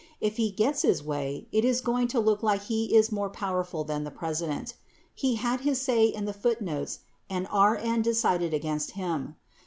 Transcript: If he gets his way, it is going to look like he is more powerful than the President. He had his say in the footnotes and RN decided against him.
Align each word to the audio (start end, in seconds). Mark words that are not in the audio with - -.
If 0.19 0.37
he 0.37 0.49
gets 0.49 0.81
his 0.81 1.03
way, 1.03 1.47
it 1.51 1.63
is 1.63 1.79
going 1.79 2.07
to 2.07 2.19
look 2.19 2.41
like 2.41 2.63
he 2.63 2.95
is 2.95 3.11
more 3.11 3.29
powerful 3.29 3.83
than 3.83 4.03
the 4.03 4.09
President. 4.09 4.73
He 5.13 5.35
had 5.35 5.59
his 5.61 5.79
say 5.79 6.05
in 6.07 6.25
the 6.25 6.33
footnotes 6.33 7.01
and 7.29 7.47
RN 7.53 8.01
decided 8.01 8.51
against 8.51 8.93
him. 8.97 9.35